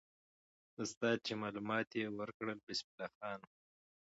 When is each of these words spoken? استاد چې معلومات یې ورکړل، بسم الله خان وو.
استاد 0.81 1.17
چې 1.25 1.33
معلومات 1.41 1.87
یې 1.99 2.05
ورکړل، 2.19 2.57
بسم 2.67 2.85
الله 2.89 3.09
خان 3.15 3.39
وو. 3.45 3.51